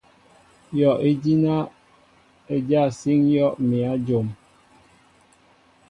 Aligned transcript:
Yɔʼejina 0.79 1.55
e 2.53 2.55
dyá 2.67 2.83
síŋ 2.99 3.19
hɔʼ 3.31 3.53
e 3.57 3.63
mέa 3.69 3.91
jom. 4.05 4.27